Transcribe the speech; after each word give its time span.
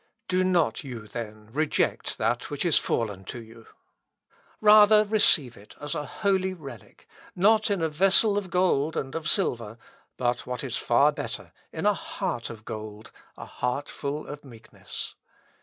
Do 0.27 0.43
not 0.43 0.83
you, 0.83 1.07
then, 1.07 1.49
reject 1.53 2.17
that 2.17 2.49
which 2.49 2.65
is 2.65 2.75
fallen 2.79 3.23
to 3.25 3.39
you. 3.39 3.67
Rather 4.59 5.03
receive 5.05 5.55
it 5.55 5.75
as 5.79 5.93
a 5.93 6.07
holy 6.07 6.55
relic, 6.55 7.07
not 7.35 7.69
in 7.69 7.83
a 7.83 7.87
vessel 7.89 8.35
of 8.35 8.49
gold 8.49 8.97
and 8.97 9.13
of 9.13 9.29
silver, 9.29 9.77
but 10.17 10.47
what 10.47 10.63
is 10.63 10.75
far 10.75 11.11
better, 11.11 11.51
in 11.71 11.85
a 11.85 11.93
heart 11.93 12.49
of 12.49 12.65
gold 12.65 13.11
a 13.37 13.45
heart 13.45 13.87
full 13.89 14.25
of 14.25 14.43
meekness. 14.43 15.13